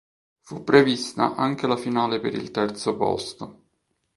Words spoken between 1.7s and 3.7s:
finale per il terzo posto.